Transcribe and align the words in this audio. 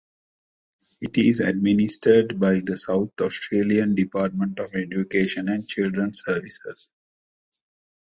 It 0.99 1.15
is 1.19 1.41
administered 1.41 2.39
by 2.39 2.61
the 2.65 2.75
South 2.75 3.11
Australian 3.21 3.93
Department 3.93 4.57
of 4.57 4.73
Education 4.73 5.47
and 5.47 5.67
Children's 5.67 6.23
Services. 6.25 6.89